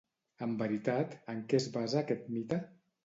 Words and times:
En 0.45 0.53
veritat, 0.61 1.13
en 1.33 1.43
què 1.51 1.59
es 1.59 1.69
basa 1.77 2.01
aquest 2.05 2.29
mite? 2.39 2.61